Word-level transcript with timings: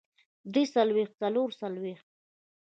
درې 0.53 0.63
څلوېښت 0.73 1.13
څلور 1.21 1.49
څلوېښت 1.61 2.07